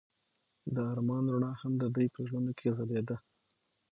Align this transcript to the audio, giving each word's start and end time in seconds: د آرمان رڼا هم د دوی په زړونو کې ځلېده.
د 0.73 0.75
آرمان 0.91 1.23
رڼا 1.33 1.51
هم 1.61 1.73
د 1.81 1.83
دوی 1.95 2.07
په 2.15 2.19
زړونو 2.27 2.51
کې 2.59 2.75
ځلېده. 2.77 3.17